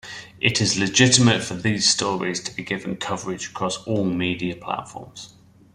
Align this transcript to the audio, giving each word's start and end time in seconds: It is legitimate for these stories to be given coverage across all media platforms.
It 0.39 0.59
is 0.59 0.79
legitimate 0.79 1.43
for 1.43 1.53
these 1.53 1.87
stories 1.87 2.41
to 2.45 2.55
be 2.55 2.63
given 2.63 2.95
coverage 2.97 3.49
across 3.51 3.85
all 3.85 4.03
media 4.03 4.55
platforms. 4.55 5.35